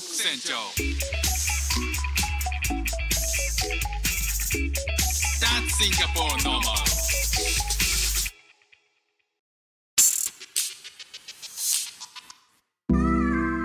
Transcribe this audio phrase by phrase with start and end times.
[0.00, 0.54] ク船長
[5.40, 6.62] That's Singapore normal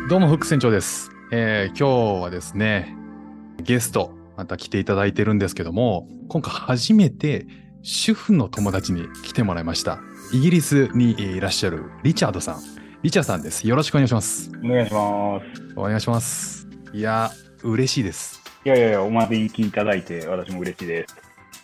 [0.10, 1.12] どうも、フック船長です。
[1.32, 2.96] えー今日はですね、
[3.62, 7.46] ゲスト、また来ていただいてるんですけども、今回初めて
[7.84, 10.00] 主婦の友達に来てもらいました。
[10.32, 12.83] イギリスにいらっしゃるリチャードさん。
[13.04, 13.68] リチャさんです。
[13.68, 14.50] よろしくお願いします。
[14.64, 15.74] お願いします。
[15.76, 16.70] お願いします。
[16.94, 18.42] いや、嬉しいです。
[18.64, 21.18] いやいやいや、お招きいただいて、私も嬉しいです。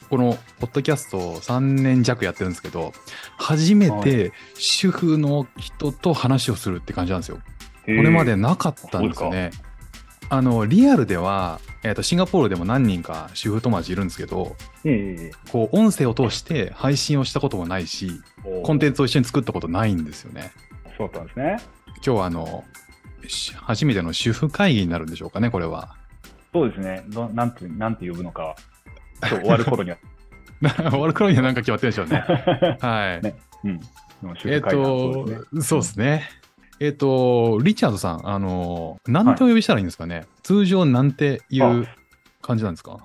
[0.09, 2.91] このポッドキャストを3年弱やってるんですけど、
[3.37, 7.37] 初めて主婦の人と話をするって感じなんですよ。
[7.37, 7.41] こ
[7.85, 9.51] これまでなかったんですよね。
[10.29, 18.21] あのリアルでは、えー、とシンガポールでも何人か主婦友達いるんですけどええこう音声を通して配信をしたこともないし
[18.63, 20.51] コンテンツを一緒に作ったことないんですよね。
[20.99, 21.57] そうだったんですね。
[21.95, 22.63] 今日はあの
[23.27, 25.95] し初めての主婦会議になるんでしょうかねこれは。
[26.53, 27.03] そうですね。
[27.09, 28.55] どなんて、なんて呼ぶのか、
[29.21, 29.97] 今日終わる頃には。
[30.91, 32.19] 終わる頃には何か決まってるんでしょうね。
[32.81, 33.21] はい。
[33.21, 33.79] ねうん。
[34.45, 36.29] えっ、婦会談そうとですねそうですね。
[36.81, 41.87] えっ、とリチャードさんあのなんてお呼びしたらいいんですかね、通常なんていう
[42.41, 42.97] 感じなんですか？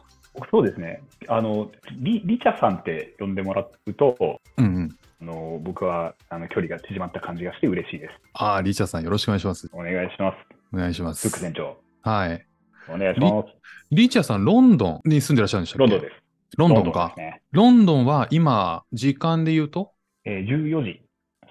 [0.50, 1.00] そうですね。
[1.28, 4.97] あの、リリチャさんって呼んでもらうと、うんうん。
[5.25, 8.12] あの僕はあの距離が縮まった感じがして嬉しいです。
[8.34, 9.70] ああリチャードさんよろしくお願いします。
[9.72, 10.36] お願いします。
[10.70, 11.31] お願いします。
[11.31, 11.78] 船長。
[12.03, 12.47] はい。
[12.91, 13.48] お願いします。
[13.91, 15.92] リチャーさん、ロンドンに住んでらっしゃるんでしたっけ？
[15.92, 16.22] ロンドンです。
[16.58, 17.14] ロンドンか。
[17.53, 19.92] ロンドンは今、時間で言うと？
[20.27, 21.00] えー、14時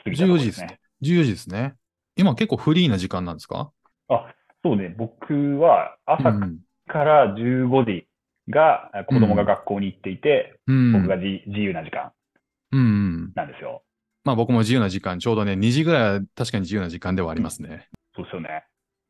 [0.03, 0.79] 過ぎたところ14時ですね。。
[1.01, 1.73] 14時ですね。
[2.15, 3.71] 今結構フリーな時間なんですか？
[4.09, 4.93] あ、そうね。
[4.95, 8.07] 僕は朝うんから15時
[8.49, 10.91] があ子供が学校に行っていて、うん。
[10.91, 12.11] 僕がじ自由な時間
[12.73, 12.81] うんう
[13.27, 13.31] ん。
[13.35, 13.83] なんですよ。
[14.23, 17.87] まあ僕も自由な時間、ちょうどね、2時ぐらいは確かに自由な時間ではありますね。
[18.15, 18.65] そうですよね。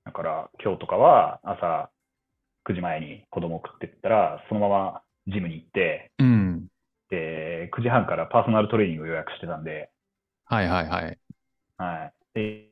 [0.06, 1.90] だから今日とかは朝
[2.66, 6.68] 9時前に子供送ってったら、そのままジムに行って、うん。
[7.10, 9.90] で、9時半からパーソナルトレーニングを予約してたんで、
[10.46, 11.20] はいはいはい。
[11.78, 12.14] はい。
[12.34, 12.70] で、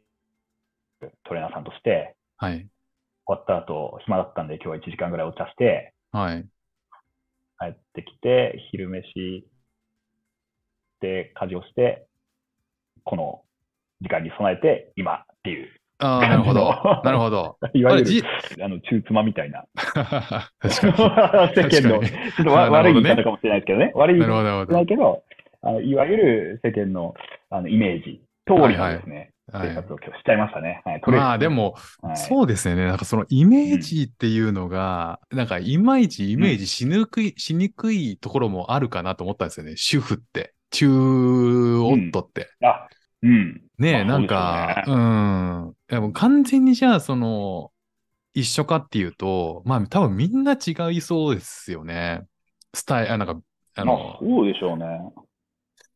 [1.24, 2.58] トレーナーさんとして、はい。
[2.58, 2.70] 終
[3.28, 6.44] わった後、暇だったんで今日は1時間ぐらいお茶して、はい。
[7.60, 9.46] 帰ってきて、昼飯
[11.02, 12.06] で家事をして、
[13.04, 13.42] この
[14.02, 15.70] 時間に備えて、今っていう、
[16.00, 17.02] ああ、 なるほど。
[17.04, 17.58] なるほど。
[17.74, 18.24] いわゆる
[18.64, 19.66] あの中妻みたいな。
[20.64, 25.24] 世間の、確ちょっと悪い言い方かもしれないですけどね、悪い言いなるほど、なる方じゃなほいけど、
[25.64, 27.14] あのいわゆる世間の
[27.50, 29.16] あのイメージ通りのですね、ど。
[29.16, 30.82] はい生活を今日しちゃいましたね。
[30.86, 32.86] はい、まあで、も、はいそうですよね。
[32.86, 39.74] なんかそのイメージっていうのが、なんかいまいちイメージしにくい、しにくいところもあるかなと思ったんですよね。
[39.76, 40.54] 主婦って。
[40.72, 42.50] 中夫って。
[42.64, 42.88] あ、
[43.22, 43.62] うん。
[43.78, 45.76] ねえ、まあなんか、そううん。
[45.92, 47.72] いやもう完全にじゃあ、その、
[48.34, 52.22] 一緒かっていうと、まあ多分みんな違いそうですよね。
[52.74, 53.40] スタイル、あ、なんか、
[53.76, 54.86] あの、そうでしょうね。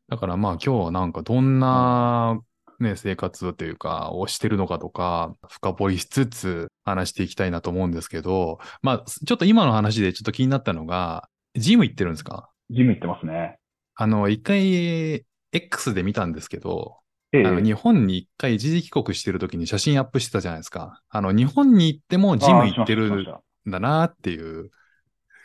[0.07, 2.39] だからまあ今日はなんかどんな、
[2.79, 12.49] ね、生活というか、をしてるのかとか、深掘りしつつ話していきたいなと思うんですけど、まあ、ちょっと今の話でちょっと気になったのが、ジム行ってるんですか？
[12.69, 13.57] ジム行ってますね。
[13.95, 16.97] あの、一回、X で見たんですけど、
[17.31, 21.01] ええあの日本に一回一時帰国してる時に写真アップしてたじゃないですか。
[21.09, 23.25] あの、日本に行ってもジム行ってるん
[23.71, 24.69] だなっていう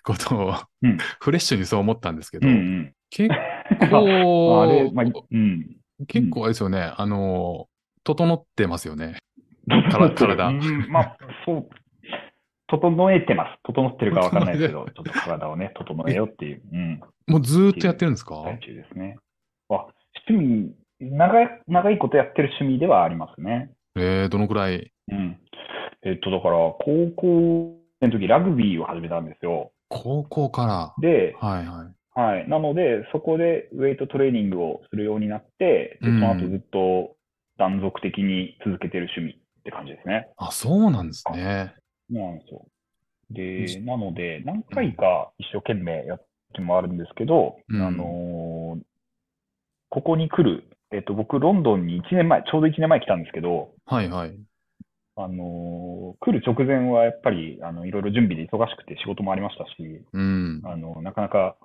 [0.04, 2.94] ことを、うんフレッシュにそう思ったんですけど、たうんうん。
[3.10, 3.28] 結
[3.80, 5.76] まあ構、あれ、まあ、うん。
[6.06, 7.68] 結構あれですよね、あの、
[8.04, 9.16] 整ってますよね。
[9.90, 10.52] 体
[10.88, 11.68] まあ、そう。
[12.70, 13.58] 整えてます。
[13.64, 16.62] 整ってるかわかんないですけど、 ちょっと体をね、整えようっていう。
[16.72, 17.00] うん。
[17.26, 18.42] もうずーっとやってるんですか？
[18.44, 19.16] 最中ですね。
[19.68, 19.86] あ、
[20.28, 23.70] 趣味、長い、長いことやってる趣味ではありますね。
[23.96, 24.92] えー、どのくらい？
[25.10, 25.38] うん。
[26.02, 29.72] えっと、だから、高校の時、ラグビーを始めたんですよ。
[29.88, 31.48] 高校かで、ら。
[31.48, 31.94] はいはい。
[32.12, 32.48] はい。
[32.48, 37.16] なので、そこでウェイトトレーニングをするようになって、でそうんの後ずっと
[37.58, 40.28] 断続的に続けてる趣味って感じですね。
[40.36, 41.74] あ、そうなんですね。
[42.12, 42.66] そうなんですよ。
[43.30, 46.24] で、なので、何回か一生懸命やった
[46.54, 48.82] 時もあるんですけど、うんあのー
[49.92, 54.36] ここに来る、えっと、僕、ロンドンに1年前、ちょうど1年前来たんですけど、はいはい。
[55.16, 60.60] あのー来る直前はやっぱり、あの、いろいろ準備で忙しくて仕事もありましたし、うん。
[60.64, 61.56] あの、なかなか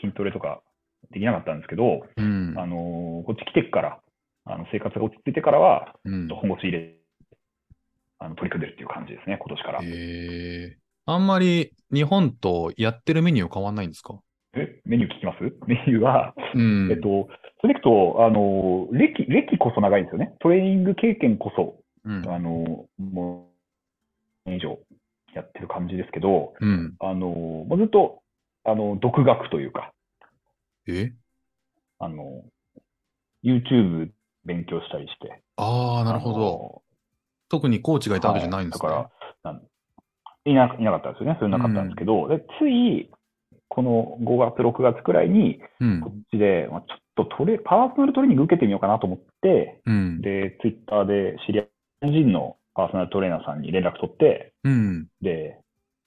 [0.00, 0.62] 筋トレとか
[1.10, 2.54] できなかったんですけど、うん。
[2.56, 4.00] あのーこっち来てから、
[4.44, 6.94] あの生活が落ち着いてからは、うん本腰入れ、
[8.20, 9.80] あの取り組んでるっていう感じですね、今年から。
[9.82, 10.76] えー、
[11.06, 14.20] あんまり日本とやってるメニュー変わんないんですか？
[14.54, 15.42] え、メニュー聞きます？
[15.66, 16.88] メニューは、うん。
[16.92, 17.28] えっと、
[17.60, 20.34] それでいくと、あの、歴、歴こそ長いんですよね。
[20.40, 22.28] トレーニング経験こそ、うん。
[22.28, 23.50] あの、も
[25.80, 26.94] 感じですけど、うん。
[26.98, 28.22] あの、もうずっと、
[28.64, 29.92] あの、独学というか、
[30.86, 31.12] え？
[31.98, 32.44] あの、
[33.42, 34.10] YouTube
[34.44, 35.42] 勉強したりして。
[35.56, 36.82] ああ、なるほど。
[37.50, 38.88] 特にコーチがいたわけじゃないんですね。
[38.88, 39.60] はいだから
[40.46, 41.36] いないなかったんですよね。
[41.38, 43.10] それなかったんですけど、でつい、
[43.68, 46.10] この5月、6月くらいに、うんこ。
[46.14, 50.20] っちで、まあ、ちょっとトレ、パーソナルトレーニング受けてみようかなと思って、うん。
[50.22, 55.08] で、ツイッターで知り合い人のパーソナルトレーナーさんに連絡取って、うん。
[55.20, 55.58] で、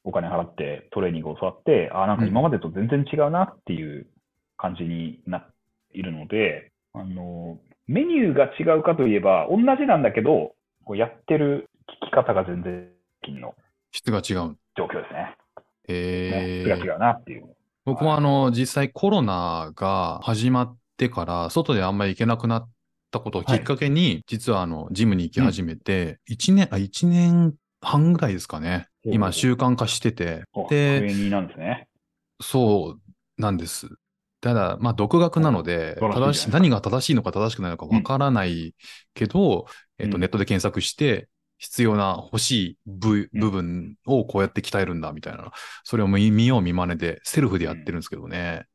[0.03, 4.07] お金払ってトレーニングを教わって、あ、なんか今までと全然違うなっていう
[4.57, 5.45] 感じになっ
[5.91, 11.69] ているので、あの、メニューが違うかといえば、同じなんだけど、こうやってる
[12.03, 12.89] 聞き方が全然
[13.21, 13.55] 金の
[13.91, 14.57] 質が違う。
[14.75, 15.19] 状況ですね。
[15.19, 15.35] ね
[15.87, 17.55] へえ質が違うなっていう。
[17.85, 22.69] 僕もあの、実際コロナが始まってから、外であんまり行けなくなっ
[23.11, 28.87] たことをきっかけに、実はあの、ジムに行き始めて、1年、あ、1年半ぐらいですかね。
[29.03, 31.01] 今、習慣化しててで、
[31.57, 31.87] ね。
[32.41, 33.89] そうなんです。
[34.39, 38.75] ただ、まあ、独学なので、正しい、何が正しいのか正しくないのかわからない
[39.13, 39.67] けど、
[39.99, 45.51] えっと、うんネットで検索して、必要な欲しい部分をこうやって鍛えるんだみたいな、
[45.83, 48.65] それを見見よう見真似で、セルフでやってるんですけどね。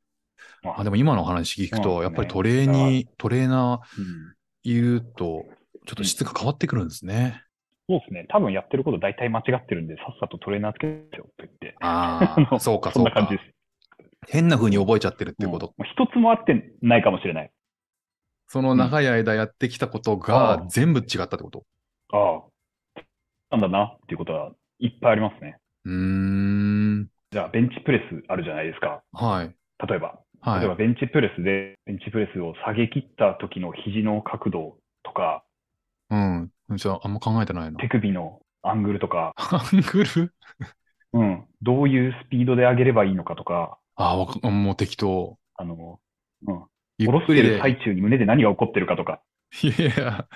[0.65, 4.35] ああでも今の話聞くと、やっぱりトレーニー、トレーナーうん
[4.65, 5.45] いると、
[5.87, 7.43] ちょっと質が変わってくるんですね。
[7.89, 8.27] そうですね。
[8.29, 11.75] 多分やってること大体間違ってるんで、さっさとトレーナーつけてよって言って。
[11.81, 13.59] ああそうか、そそうかんな感じです。
[14.29, 15.75] 変な風に覚えちゃってるってこと。
[15.79, 17.51] うん一つも合ってないかもしれない。
[18.49, 21.65] その長い間やってきたことあがあ全部違ったってこと？
[22.13, 22.43] あ
[23.53, 25.59] あ、なんだなっていうことはいっぱいありますね。
[25.85, 27.09] うーん。
[27.31, 29.03] じゃあ、ベンチプレスあるじゃないですか。
[29.13, 29.55] はい。
[29.87, 30.75] 例えば、はい例えば。
[30.77, 35.45] ベンチプレスで、ベンチプレスを下げ切った時の肘の角度とか、
[36.11, 36.51] うん。
[36.77, 37.79] じゃあ、あんま考えてないな。
[37.79, 40.33] 手首のアングルとか、アングル？
[41.13, 45.39] うん、どういうスピードで上げればいいのかとか、あわかもう適当。
[45.55, 46.01] あの、
[46.47, 46.63] うん、ゆ
[47.07, 47.59] 下ろしてる。
[47.61, 49.21] 最中に胸で何が起こってるかとか、
[49.63, 49.69] い
[49.99, 50.27] や、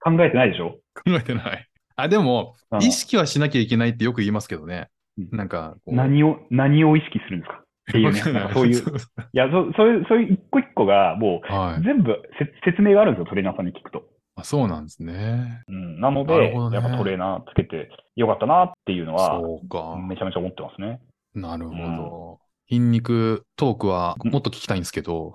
[0.00, 0.78] 考えてないでしょ？
[0.94, 1.66] 考えてない。
[1.96, 4.88] あ、でも、うん意識はしなきゃいけないってよく言いますけどね。
[5.18, 7.58] うんなんか何を、何を意識するんですか？
[7.58, 8.20] っていうね、
[8.54, 8.94] そういう、いそう
[9.32, 11.82] や、そそういう、そういう一個一個が、もう、はい。
[11.82, 14.04] 全部せ説明があるんですよ、トレーナーさんに聞くと。
[14.36, 15.64] あそうなんですね。
[15.66, 19.96] うん、なので、なるほどねやっぱトレーナーつけてよかったなっていうのは、そうか。
[20.08, 21.00] めちゃめちゃ思ってますね。
[21.34, 22.38] なるほど。
[22.68, 25.32] 筋肉トークはうんもっと聞きたいんですけどうん、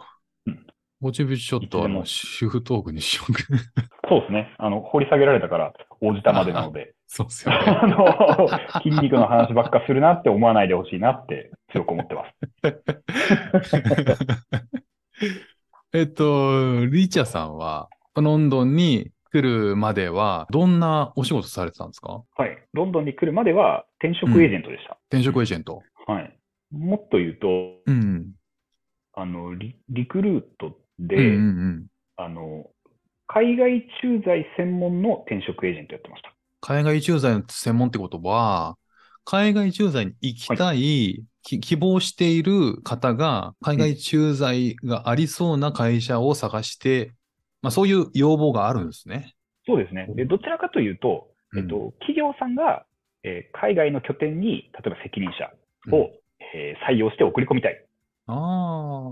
[1.05, 3.43] ぼちぼちちょっとあの、主婦トークにしようか。
[4.09, 4.55] そうですね。
[4.57, 7.59] あの、掘り下げられたから、応じたまでなので、そうっすよね。
[7.61, 8.47] あの、
[8.81, 12.33] 筋肉の話ばっかするなって思わないでほしいなって強く思ってます。
[15.93, 22.23] えっと、リチャさんは、ロンドンに来るまでは、どんなお仕事されてたんですか？
[22.35, 22.57] はい。
[22.73, 24.97] ロンドンに来るまでは転職エージェントでした。
[25.11, 25.83] 転職エージェント。
[26.07, 26.35] はい。
[26.71, 27.47] もっと言うと、
[27.85, 28.31] うん。
[29.13, 31.87] あの、リリクルートで、うんうんうん。
[32.17, 32.69] あの、
[33.27, 36.35] 海外駐在専門の転職エージェントやってました。
[36.61, 38.77] 海外駐在の専門ってことは、
[39.23, 47.13] 海外駐在に行きたい、き希望している方が、海外駐在がありそうな会社を探して、
[47.61, 49.35] まあそういう要望があるんですね。
[49.65, 50.11] そうですね。
[50.15, 52.85] で、どちらかというと、えっと、企業さんが、
[53.23, 55.51] えー海外の拠点に、例えば責任者
[55.95, 56.11] を、
[56.53, 57.85] えー採用して送り込みたい。
[58.27, 58.33] あ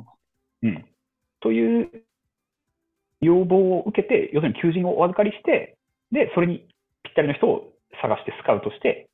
[0.06, 0.18] あ、
[0.62, 0.86] うん。
[1.44, 1.92] という
[3.22, 5.78] 要望を受けて、要するに求人をお預かりして、
[6.12, 6.68] で、それに
[7.04, 9.10] ぴったりの人を探してスカウトして、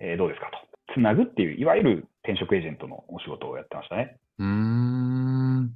[0.00, 0.58] えーどうですかと。
[0.94, 4.16] つなぐっていう、いわゆる転職エージェントのお仕事をやってましたね。
[4.38, 5.72] うーん。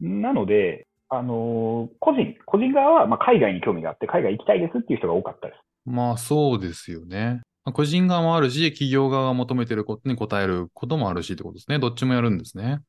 [0.00, 5.58] なので、あのー個人、個人側はまあ海外に興味があって、海外行きたいですっていう人が多かったです。
[5.84, 7.40] まあそうですよね。
[7.64, 11.78] まあ個人側もあるし、企業側が求めてることに応えることもあるしってことですね。
[11.78, 12.80] どっちもやるんですね。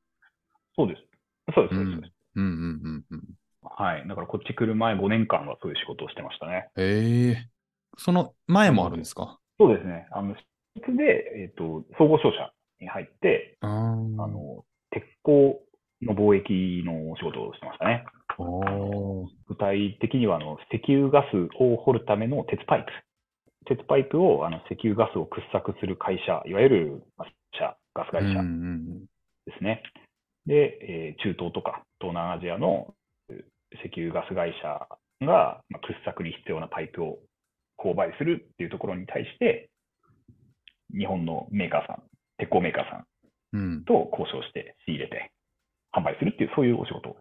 [0.75, 1.01] そうです。
[1.53, 1.75] そうです。
[1.75, 2.39] うんそうです。
[2.39, 3.21] うんうんうんうん。
[3.63, 4.07] はい。
[4.07, 6.67] だからこっち来る前5年間はそういう仕事をしてましたね。
[6.77, 7.47] ええ
[7.97, 9.39] その前もあるんですか？
[9.59, 10.07] そうですね。
[10.11, 11.03] あの、一つで、
[11.37, 15.61] えっ、と、総合商社に入って、あの、鉄鋼
[16.01, 18.05] の貿易のお仕事をしてましたね。
[19.47, 22.91] 具体的には、あの、石油ガスを掘るための鉄パイプ。
[23.65, 28.49] 鉄パイプを、あの、石油ガスを掘削する会社、いわゆる、まあ社、ガス会社うんう
[28.95, 28.99] ん
[29.45, 29.83] ですね。
[30.47, 32.93] で、えー中東とか東南アジアの
[33.29, 34.87] えー石油ガス会社
[35.25, 37.19] が、まあ、掘削に必要なパイプを
[37.79, 39.69] 購買するっていうところに対して、
[40.97, 42.03] 日本のメーカーさん、
[42.37, 43.05] 鉄鋼メーカーさん。
[43.85, 45.29] と交渉して仕入れて
[45.93, 47.17] 販売するっていう、そういうお仕事を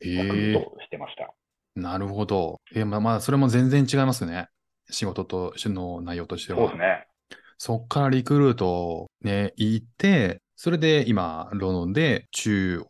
[0.00, 1.34] してました。
[1.74, 2.60] なるほど。
[2.74, 4.48] えまあまあ、それも全然違いますね。
[4.90, 6.58] 仕事と、の内容としては。
[6.58, 7.06] そうですね。
[7.58, 12.84] そっからリクルートね、行って、それで今、ロンドンで中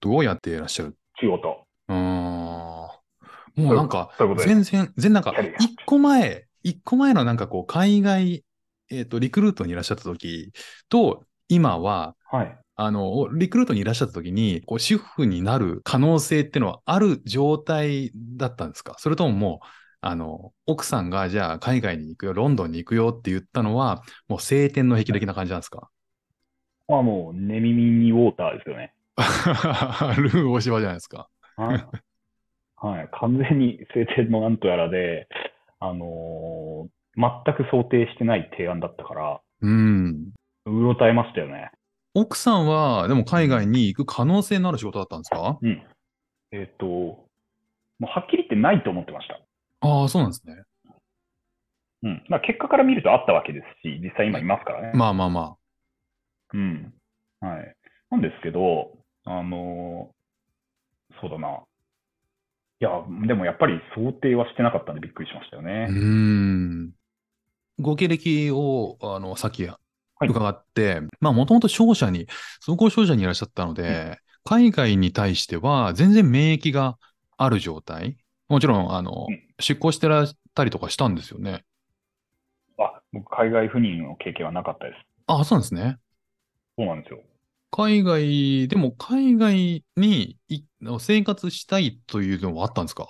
[0.00, 0.96] 夫をやっていらっしゃる？
[1.20, 1.64] 中央と。
[1.88, 1.98] うーん。
[1.98, 2.92] も
[3.56, 4.10] うなんか。
[4.38, 8.44] 全然、全然なんか一個前、一個前のなんかこう、海外、
[8.90, 10.52] えっ、と、リクルートにいらっしゃった時
[10.88, 12.58] と、今は、はい。
[12.80, 18.94] あの、リクルートにいらっしゃった時に、こう、主婦になる可能性っていうのはある状態だったんですか？
[18.98, 19.66] それとももう、
[20.00, 25.88] あの、奥さんがじゃあ海外に行くよ、ロンドンに行くよって言ったのは、もう晴天の霹靂な感じなんですか？
[26.86, 28.94] まあもう、寝耳にウォーターですよね。
[30.22, 31.28] ルー大芝じゃないですか。
[31.56, 31.86] はい。
[32.76, 33.08] はい。
[33.12, 35.28] 完全に晴天のなんとやらで、
[35.80, 36.88] あのー
[37.20, 40.30] 全く想定してない提案だったから、うん。
[40.66, 41.72] うろたえましたよね。
[42.14, 45.58] 奥さんは、でも海外に行く可能性のある仕事だったんですか？
[45.60, 45.82] うん。
[46.52, 47.26] えっ、と、も
[48.02, 49.40] うはっきり言ってないと思ってました。
[49.80, 50.62] ああ、そうなんですね。
[52.04, 52.24] うん。
[52.28, 54.92] まあ結果から見るとあったわけですし、実際今いますからね。
[54.94, 55.56] まあまあま
[56.54, 56.94] うん。
[57.40, 57.76] はい。
[58.10, 58.96] なんですけど、
[59.30, 60.18] あのー
[61.20, 61.64] そうだな。
[62.80, 62.90] いや、
[63.26, 65.64] でもやっぱり想定はしてなかったんでびっくりしましたよあ。
[65.66, 65.92] ねう。
[65.92, 66.92] ん。
[67.80, 69.68] ご経歴を、あの、さっきい
[70.28, 72.26] 伺って、まあ、もともと商社に、
[72.60, 76.98] 総合商社にいらっしゃったので、海外に対しては全然免疫が
[77.36, 78.16] ある状態。
[78.48, 81.64] もちろん、あのうん、出向してらったりとかしたんですよね。
[82.78, 84.96] あ、僕、海外赴任の経験はなかったです。
[85.26, 85.98] ああ、そうなんですね。
[86.76, 87.20] そうなんですよ。
[87.70, 90.62] 海外、でも海外にい
[91.00, 93.08] 生活したいというのはあったんですか？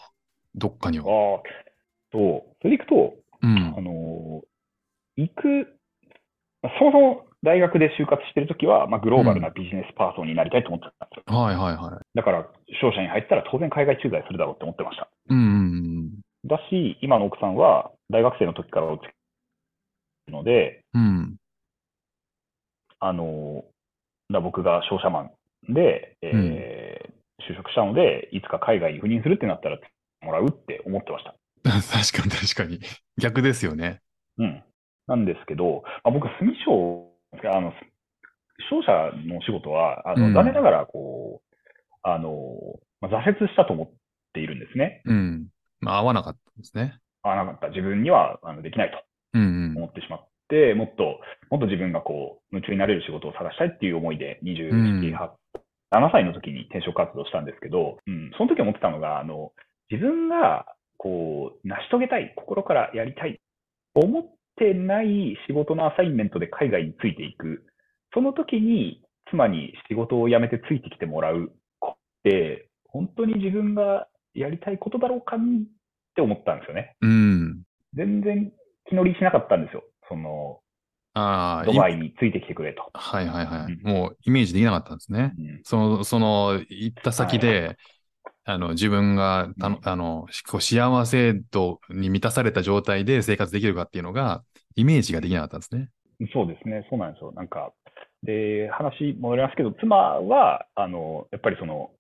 [0.55, 1.43] どっかにああは。、
[2.11, 3.81] と、それでいくと、うんあ。
[3.81, 4.49] のー
[5.17, 5.79] 行く、
[6.63, 11.39] まあそもそも大学で就活してるときは、まあ、グローバルなビジネスパーソンになりたいと思ってたんですよ。
[11.39, 12.07] はいはいはい。
[12.15, 12.49] だから、
[12.81, 15.09] 商社に入ったら当然海外駐在するだろうって思ってました。
[15.29, 16.11] うんうん
[16.47, 19.15] だし、今の奥さんは大学生の時からお付き合いし
[20.27, 21.03] てるので、うん。
[21.03, 21.37] うん。
[23.01, 23.25] あの、
[24.31, 25.31] だ僕が商社マン
[25.73, 27.19] で、えー
[27.49, 29.79] 就職したので、いつか海外に赴任するってなったら
[30.23, 31.35] もらうって思ってました。
[31.65, 32.81] 確かに確かに。
[33.19, 34.01] 逆ですよね。
[34.39, 34.63] うん。
[35.07, 37.11] なんですけど、まあ、僕、住商、
[37.45, 37.73] あの、
[38.69, 41.57] 商社の仕事は、あの、うん残念ながら、こう、
[42.03, 42.35] あの、
[43.01, 43.91] まあ、挫折したと思っ
[44.33, 45.03] ているんですね。
[45.05, 45.49] うん。
[45.81, 46.99] まあ、合わなかったんですね。
[47.23, 47.69] あなかった。
[47.69, 49.03] 自分にはあのできないと。
[49.35, 50.27] 思ってしまって、
[50.75, 55.31] もっと、もっと自分がこう、夢中になれる仕事を探したいっていう思いで、27、うん8
[55.91, 59.53] 7歳の時に転職活動したんですけど、うん、その時思ってたのが、あの、
[59.91, 60.67] 自分が、
[60.99, 63.41] こう、成し遂げたい、心からやりたい、
[63.95, 64.25] 思っ
[64.57, 67.65] てない仕事のアサインメントで海外についていく。
[68.13, 71.53] その時に、妻に仕事を辞めてついてきてもらう
[71.87, 75.39] って、本当に自分がやりたいことだろうかっ
[76.15, 76.97] て思ったんですよね。
[77.01, 77.63] うん。
[77.95, 78.53] 全然
[78.89, 79.85] 気乗りしなかったんですよ。
[80.09, 80.61] その、
[81.15, 82.91] ああ、ドバイについてきてくれと。
[82.95, 83.73] はいはいはい。
[83.73, 85.35] うんもうイメージできなかったんですね。
[85.39, 87.77] うんその、その、行った先で、
[88.45, 94.45] あの、自分がたの、うんあの、幸せ度に満たされた状態で生活できるかっていうのが、
[94.77, 95.91] イメージができなかったんですね。
[96.33, 97.33] そうですね、そうなんですよ。
[97.33, 97.73] なんか、
[98.23, 101.91] で、話戻りますけど、妻は、あの、やっぱりその、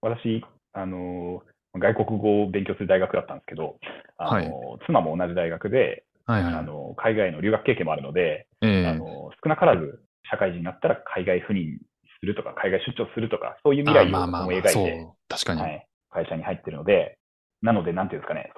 [0.00, 1.42] 私、あの、
[1.74, 3.78] 外国語を勉強する大学だったんですけど、
[4.16, 6.54] あの、妻も同じ大学で、はいはい。
[6.54, 11.78] あの、海外の留学経験もあるので、ええあの、少なからず社会人になったら海外赴任
[12.20, 15.16] するとか、海外出張するとか、そういう未来を思い描いて、う。
[15.28, 15.62] 確かに。
[15.62, 17.18] はい、会社に入ってるので、
[17.62, 18.52] なので、なんていうんですかね、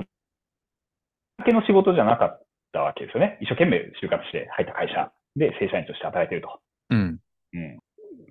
[1.39, 3.39] だけの仕事じゃなかったわけですよね。
[3.41, 6.61] 一生懸命就活して入った会社で正社員として働いてると。
[6.91, 7.19] うん。
[7.55, 7.79] うん。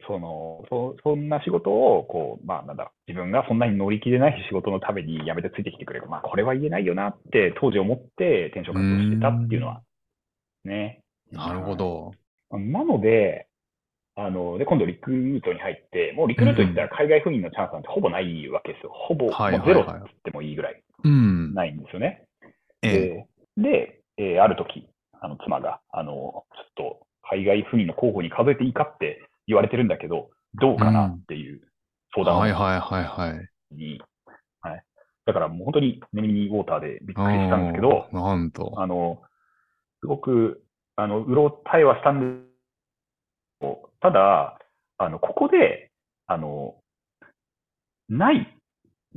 [0.07, 6.07] その、そそんな仕事を、こう、まあ、なんだ、自分がそんなに乗り気でない仕事のために辞めてついてきてくれる。
[6.07, 9.81] まあ、これは言えないよなって当時思って転職活動してたっていうのは、
[10.65, 11.01] ね。
[11.31, 12.11] なるほど。
[12.51, 13.47] なので、
[14.15, 18.91] あの、で、今度リクルートに入って、もうリクルート行ったら海外赴任のチャンスなんてほぼないわけですよ。
[18.93, 21.53] ほぼ、はいはいはいゼロって言ってもいいぐらいうん。
[21.53, 22.25] ないんですよね。
[22.81, 23.25] え
[23.57, 23.61] え。
[23.61, 24.87] で、でえーある時、
[25.21, 31.61] あの、妻が、あの、ちょっと海外赴任の候補に数えていいかって言われてるんだけど、どうかなっていう
[32.13, 33.75] 相談をはいはいはいはい。
[33.75, 33.99] に、
[34.61, 34.83] はい。
[35.25, 38.73] だからもう本当にネミニウォーターでびっくりしたんですけど、なんと。
[38.77, 39.21] あの、
[40.01, 40.63] すごく、
[40.95, 42.49] あの、うろたえはしたんです
[43.59, 44.59] けど、ただ、
[44.99, 45.91] あの、ここで、
[46.27, 46.75] あの、
[48.07, 48.55] ない、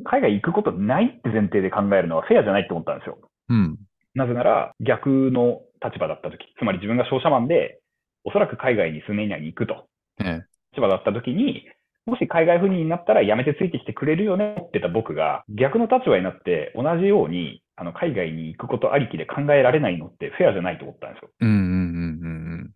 [0.05, 3.19] 海外行くことないって前提で考えるのはフェアじゃないって思ったんですよ。
[3.51, 3.79] うん。
[4.15, 7.81] なぜなら、逆の立場だったとき、つまり自分が商社マンで、
[8.25, 9.89] おそらく海外に数年以内に行くと、
[10.25, 10.47] ええ。
[10.73, 11.65] 立場だったときに、
[12.07, 21.31] もし海外赴任になったら辞めてついてきてくれるよねって言ってた僕が、逆の立場になって、同じように、あの、海外に行くことありきで考えられないのってフェアじゃないと思ったんですよ。
[21.41, 22.73] うんうんうんうん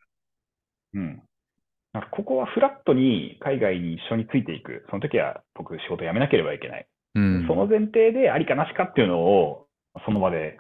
[2.26, 4.84] こはフラットに海外に一緒についていく。
[4.90, 6.86] その時は僕仕事辞めなければいけない。
[7.14, 7.46] うん。
[7.46, 9.66] その前提でありかなしかっていうのを
[10.04, 10.58] その場で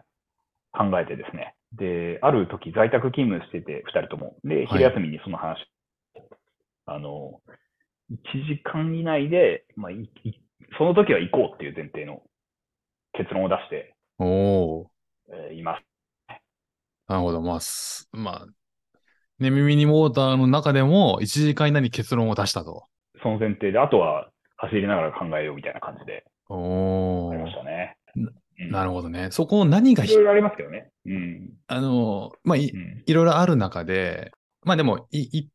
[0.72, 1.54] 考えてですね。
[1.72, 4.36] で、ある時在宅勤務してて、二人とも。
[4.44, 5.58] で、昼休みにその話、
[6.86, 7.40] あの、
[8.10, 10.40] 1時間以内で、まあ、いい
[10.78, 12.22] その時は行こうっていう前提の
[13.12, 14.86] 結論を出して、おー。
[15.32, 15.82] えーいます。
[17.08, 17.40] なるほど。
[17.40, 18.46] まあ、すまあ、
[19.38, 22.84] ね、耳にモーターの中でも1時間以内に結論を出したと。
[23.22, 27.56] その前提で、あとは走りながら考えようみたいな感じでおーありまし。
[27.56, 27.96] たね。
[28.70, 29.30] なるほどね。
[29.30, 30.90] そこを何がひいろいろありますけどね。
[31.04, 31.50] うん。
[31.66, 33.02] あの、まあ、いうん。
[33.06, 35.48] いろいろある中で、まあでも、い、い、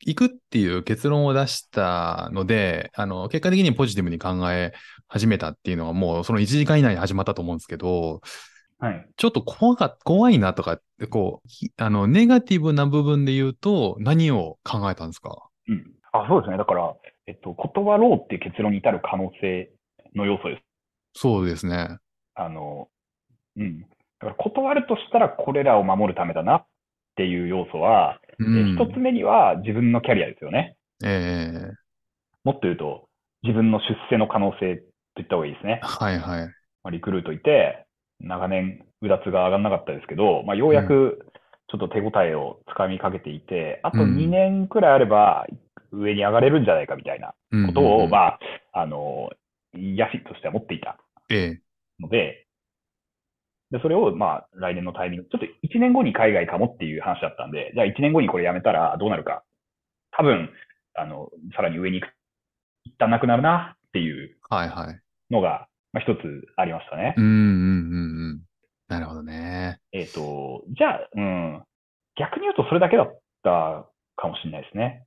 [0.00, 4.72] 行くっていう結論を出したので、あの、結果的にポジティブに考え
[5.08, 8.20] 始めたっていうのはもうその1時間以内に始まったと思うんですけど、
[8.78, 9.08] はい。
[9.16, 15.48] ちょっと怖か、怖いなとかって、こう、ひあの、ネガティブな部分で言うと、何を考えたんですか？
[15.68, 15.84] うん。
[16.12, 16.58] あ、そうですね。
[16.58, 16.94] だから、
[17.26, 19.70] えっと、断ろうっていう結論に至る可能性
[20.14, 20.62] の要素です。
[21.14, 21.96] そうですね。
[22.34, 22.88] あの、
[23.56, 23.80] うん。
[23.80, 23.86] だ
[24.20, 26.66] から断るとしたらこれらを守るためだなっ
[27.16, 28.76] ていう要素は、うえん。
[28.76, 30.76] 一つ目には自分のキャリアですよね。
[31.04, 31.76] ええ
[32.44, 33.08] もっと言うと、
[33.42, 34.82] 自分の出世の可能性と
[35.16, 35.80] 言った方がいいですね。
[35.82, 36.54] はいはい。
[36.84, 37.86] まあ、リクルートいて、
[38.20, 41.26] 長年、うだつが上がらなかったですけど、まあ、ようやく
[41.68, 45.46] ちょっと手応えをつかみかけていて、あとうん2年くらいあれば
[45.92, 48.38] 上に上がれるんじゃないかみたいなうんことを、うんまあ、
[48.72, 49.30] あの、
[49.74, 51.60] 野心としては持っていたええ
[52.00, 52.08] の
[53.70, 59.42] で、で、それを、まあ、来年のタイミング、ちょっと1年後に海外かもっていう話だったんで、じゃあ1年後にこれやめたらどうなるか。
[60.12, 60.50] 多分、
[60.94, 62.12] あの、さらに上に行く、
[62.84, 65.00] 一旦なくなるなっていうはいはい。
[65.30, 66.20] のが、まあ、一つ
[66.56, 67.14] ありましたね。
[67.16, 68.42] うんうんうんうん。
[68.88, 69.80] なるほどね。
[69.92, 71.62] えっ、と、じゃあ、うん、
[72.16, 75.04] 逆に言うとそれだけだったかもしれないですね。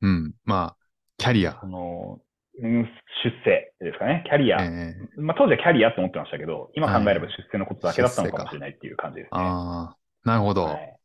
[0.00, 0.34] うん。
[0.44, 0.76] まあ、
[1.18, 1.66] キャリアそ。
[1.66, 2.22] の、うん、
[2.60, 4.24] 出世ですかね。
[4.26, 4.62] キャリア。
[4.62, 9.28] ええまあ、当時はキャリアって思ってましたけど、今考えれば出世のことだけだったのかもしれないっていう感じですね。
[9.32, 10.64] ああ、なるほど。
[10.64, 10.96] はないる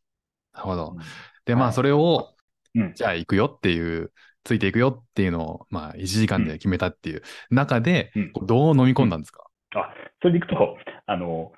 [0.56, 0.94] ほど。
[0.96, 1.02] うん
[1.46, 2.34] で、まあ、はいそれを、
[2.76, 4.12] うんじゃあ行くよっていう、
[4.44, 11.54] ついていくよっていうのを、まあ、1時間で決めたっていう中で、うんどう飲み込んだんですか、あ、それでいくと、あの、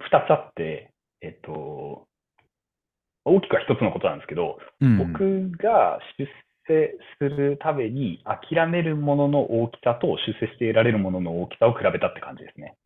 [0.00, 2.08] 二つあって、えっと、
[3.24, 4.98] 大きくは一つのことなんですけど、うん。
[5.12, 6.26] 僕が出
[6.70, 12.76] 世するために諦めるものの大きさと出世して得られるものの大きさを比べたって感じですね。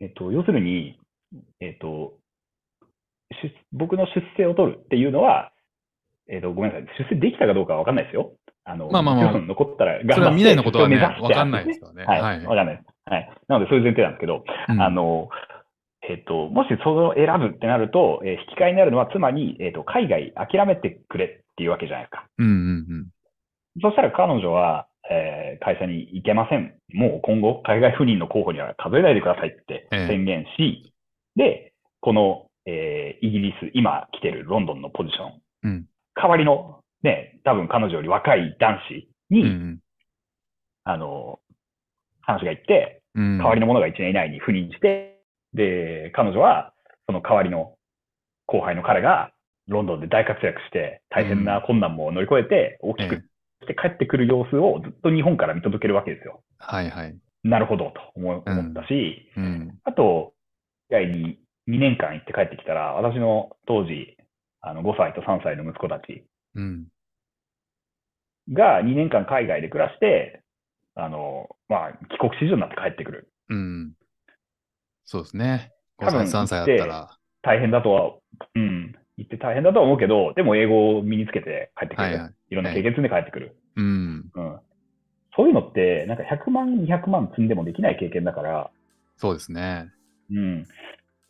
[0.00, 0.98] えっと、要するに、
[1.60, 2.14] えっと、
[3.42, 5.52] 出僕の出世を取るっていうのは、
[6.28, 6.88] えっと、ごめんなさい。
[7.10, 8.32] 出世できたかどうかはわかんないですよ。
[8.64, 12.20] あの、まあまあまあ残ったら頑張ってそれは未来のことはね出世を目指してわかんないですからねはい。
[12.20, 12.86] はいわかんないです。
[13.10, 13.30] はい。
[13.48, 15.28] なので、そういう前提なんですけど、うんあの、
[16.08, 22.26] えっと、もしそれを選ぶってなると、えー引き換えになるのは、妻に、えっと、海外諦めてくれっていうわけじゃないですか。
[22.38, 23.06] うんうん
[23.80, 26.74] そしたら彼女は、えー会社に行けません。
[26.94, 30.92] もう今後、海外赴任の候補には数えないでくださいってええ宣言し、
[31.36, 35.86] で、この、えーイギリス、今来てるロンドンのポジション、うん
[36.20, 39.46] 代わりの、ね、多分彼女より若い男子に、うん。
[39.46, 39.78] うん
[40.84, 41.38] あの、
[42.22, 43.38] 話が行って、うん。
[43.38, 45.17] 代わりの者が1年以内に赴任して、
[45.58, 46.72] で、彼女は、
[47.06, 47.74] その代わりの
[48.46, 49.32] 後輩の彼が、
[49.66, 53.16] ロンドンで大活躍して、大変な困難も乗り越えて、大きえく
[53.62, 56.42] して帰ってくる様子をずっと日本から見届けるわけですよ。
[56.58, 57.16] はいはい。
[57.44, 59.78] なるほど、と思ったし、うん。
[59.84, 60.32] あと、
[60.90, 64.16] 海外に2年間行って帰ってきたら、私の当時、
[64.60, 66.86] あの5歳と3歳の息子たちうん。
[68.52, 70.42] が2年間海外で暮らして、
[70.94, 73.30] あの、まあ、帰国子女になって帰ってくる。
[73.50, 73.92] うん。
[75.10, 75.72] そうですね。
[75.98, 77.18] 5多分歳、3歳だったら。
[77.40, 78.12] 大変だとは、
[78.54, 82.08] うん、言って大変だとは思うけど、でも英語を身につけて帰ってくる。
[82.08, 82.54] いはいはい。
[82.54, 83.56] ろんな経験積んで帰ってくる。
[83.76, 84.30] うん。
[84.34, 84.60] うん。
[85.34, 88.70] そういうのって、なんか100万、200万積んでもできない経験だから、
[89.16, 89.90] そうですね。
[90.30, 90.66] うん。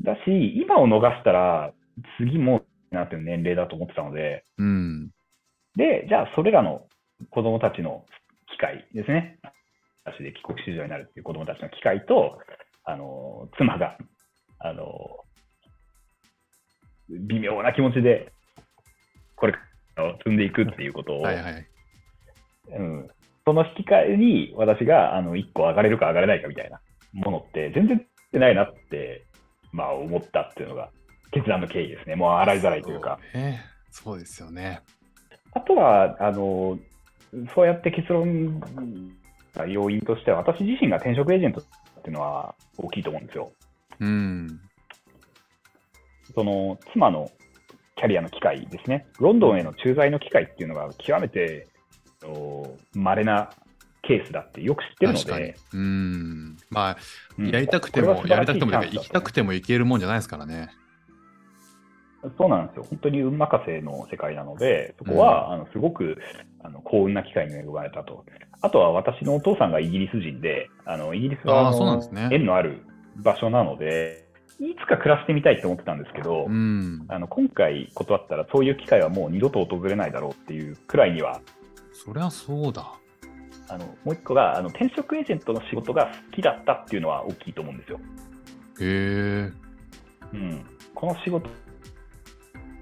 [0.02, 1.72] だし、今を逃したら、
[2.18, 5.10] 次もなっていう年齢だと思ってたので、うん。
[5.76, 6.88] で、じゃあ、それらの
[7.30, 8.04] 子供たちの
[8.50, 9.38] 機会ですね。
[10.04, 12.40] 私で帰国子女になるっていう子供たちの機会と、
[12.88, 13.98] あの、妻が、
[14.58, 15.24] あの、
[17.10, 18.32] 微妙な気持ちで、
[19.36, 19.52] これ
[19.98, 21.66] を積んでいくっていうことを、はいはい。
[22.70, 23.08] うん、
[23.44, 26.80] その引き換えに私があの1個上がれるか上がれないかみたいな
[27.14, 29.24] ものって全然ってないなって、
[29.72, 30.90] まあ、思ったっていうのが
[31.32, 32.16] 決断の経緯ですね。
[32.16, 33.18] もう洗いざらいというか。
[33.32, 33.64] そうね。
[33.90, 34.80] そうですよね。
[35.52, 36.78] あとは、あの、
[37.54, 38.60] そうやって結論
[39.54, 41.62] が要因としては、私自身が転職エージェント
[42.08, 43.52] っていうのは大きいと思うんですよ。
[44.00, 44.60] うん。
[46.34, 47.30] その妻の
[47.96, 49.06] キャリアの機会ですね。
[49.18, 51.68] ロンドンへの駐在の機会っていうのが極めて
[52.94, 53.50] 稀な
[54.02, 55.56] ケースだってよく知ってるので、。
[55.74, 56.56] うん。
[56.70, 56.96] まあ、
[57.38, 60.70] うんやりたくても、これは素晴らしいやりたくても、行きたくても行けるもんじゃないですからね。
[62.36, 62.86] そうなんですよ。
[62.88, 66.18] 本当に運任せの世界なので、そこは、あのすごく
[66.62, 68.24] あの幸運な機会に恵まれたと。
[68.60, 72.82] あとは私のお父さんがイギリス人で、あのイギリスはのそうなんですね縁のある
[73.16, 74.26] 場所なので、
[74.60, 77.04] いつか暮らしてみたいって思ってたんですけど、うん。
[77.08, 81.40] あの今回断ったらそういう機会はもう二度と訪れないだろうっていうくらいには、
[81.92, 82.92] そりゃそうだ。
[83.70, 88.00] あのもう一個があの転職エージェントの仕事が好きだったっていうのは大きいと思うんですよ。
[88.80, 89.52] へえ。
[90.32, 90.64] うん、
[90.94, 91.48] この仕事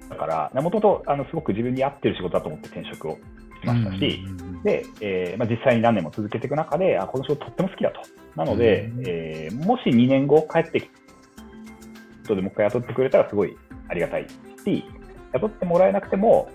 [0.09, 3.19] だから、もともとあのすごく自分に合ってる仕事だと思って転職を
[3.62, 4.25] しましたし、
[4.62, 8.01] で、えーまあ、実際に何年も続けていく中で、あこの仕事とっても好きだと。
[8.37, 13.57] なので、うんえーもし2年後帰ってきて、でもう一回雇ってくれたらすごい
[13.88, 14.27] ありがたい
[14.64, 14.85] し、
[15.33, 16.51] 雇ってもらえなくても、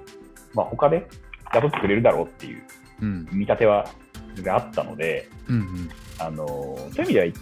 [0.54, 1.08] まあ、他で
[1.54, 2.64] 雇ってくれるだろうっていう
[3.02, 3.28] うん。
[3.32, 3.86] 見立ては
[4.44, 5.90] があったので、うんうん。
[6.20, 7.34] あのそういう意味では1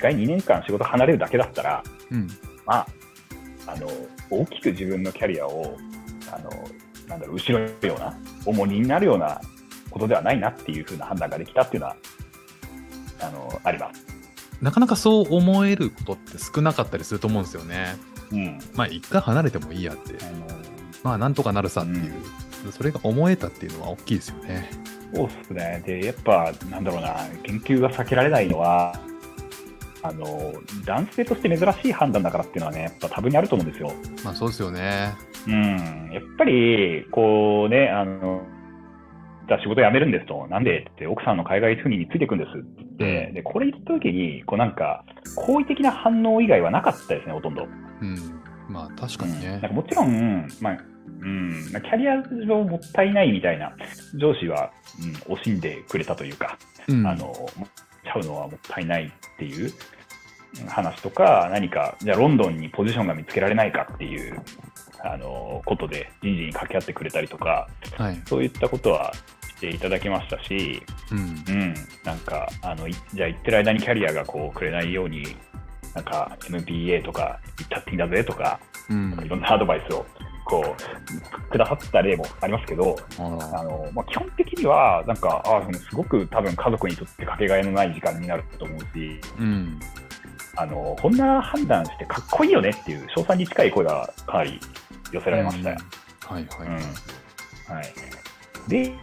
[0.00, 2.28] 回2年間仕事離れるだけだったら、うん。
[2.66, 2.86] まあ、
[3.68, 3.86] あの
[4.30, 5.76] 大きく自分のキャリアを
[6.32, 6.50] あの
[7.06, 9.40] なんだろう後ろるような重荷になるような
[9.90, 11.96] ことではないなっていうふうな判断ができたっていうのは
[13.20, 14.06] あのあります。
[14.60, 17.96] なかなかそう思えることって少なかったりすると思うんですよね。
[18.32, 20.16] うんまあ、一回離れてもいいやって。
[20.24, 20.46] あの
[21.04, 22.12] まあ、なんとかなるさっていう。
[22.72, 24.68] それが思えたっていうのは大きいですよね。
[25.14, 25.82] そうっすね。
[25.86, 28.98] で、やっぱ、なんだろうな、研究が避けられないのは、
[30.02, 30.26] あの
[30.84, 33.92] 男性として珍しい判断だからっていうのはね、やっぱ多分にあると思うんですよ。
[34.24, 35.12] まあ、そうですよね。
[35.46, 38.42] うん、やっぱり、こうね、あの、
[39.48, 45.04] じゃあ仕事辞めるんですと、なんでって、奥さんの海外赴任についていくんですって言って、で、これ言った時に、こうなんか、
[45.36, 47.66] 好意的な反応以外はなかったですね、ほとんど。
[48.00, 48.16] うん。
[48.68, 49.60] まあ、確かにねうんなん。
[49.62, 50.78] かもちろん、まあ、
[51.20, 53.74] うん、キャリア上もったいないみたいな
[54.14, 54.70] 上司は、
[55.28, 57.06] うん、惜しんでくれたというか、うん。
[57.06, 57.66] あの、も
[58.04, 59.72] ちゃうのはもったいないっていう
[60.66, 64.40] 話とか、何か、じゃあロンドンにポジションが見つけられないかっていう、
[65.04, 68.22] あの、ことで人事に掛け合ってくれたりとか、はい。
[68.26, 69.12] そういったことは
[69.48, 70.82] していただきましたし、
[71.12, 71.18] うん。
[71.18, 75.36] うん、なんか、あの、いじゃあ行ってる間にキャリアがこうくれないように、
[75.94, 79.20] なんか MBA とか行ったっていいんだぜとか、うん。
[79.24, 80.06] いろんなアドバイスを
[80.48, 83.22] こう、くださった例もありますけど、あ
[83.60, 89.78] あのまあ、基本的には、なんか、ああ、すごく多分家族にとってかけがえのない時間になると思うし、うん。
[90.56, 94.58] あのこんな判断してかっこいいよねっていう、賞賛に近い声がかなり
[95.12, 95.76] 寄せられましたよ。
[96.26, 96.68] はいはい。
[96.68, 96.74] うん
[97.74, 97.94] はい、
[98.68, 98.94] で、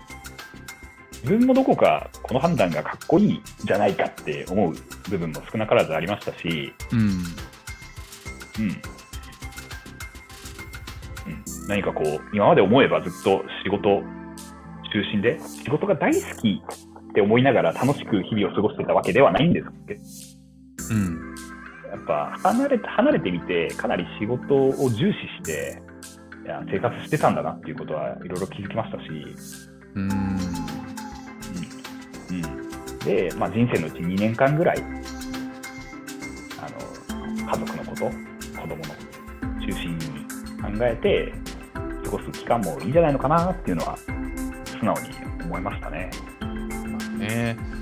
[1.23, 4.75] 自分もどこかこの判断がかっこいいんじゃないかって思う
[5.09, 6.99] 部分も少なからずありましたし、うん。
[6.99, 7.05] うん
[8.57, 8.81] うん、
[11.67, 14.03] 何かこう、今まで思えばずっと仕事
[14.95, 16.61] 中心で、仕事が大好き
[17.11, 20.01] って思いながら楽しく日々を過ごしてたわけではないんですけど、
[20.91, 21.35] うん。
[21.91, 25.81] やっぱ離れて離れてみて、かなり仕事を重視して、
[26.45, 29.03] いや生活してたんだなっていうことはいろいろ気づきましたし、
[29.95, 30.03] うん。
[30.03, 30.37] うん。
[32.29, 32.33] う
[32.93, 34.77] ん、で、まあ、人生のうち2年間ぐらい、
[36.61, 38.05] あの家族のこと、
[38.59, 38.83] 子供の
[39.65, 40.25] 中心に
[40.61, 41.33] 考えて
[42.17, 45.09] 過ごす期間もいいんじゃないのかなっていうのは、素直に
[45.43, 46.09] 思いましたね。
[46.09, 46.11] ね
[46.69, 47.74] そうですよね。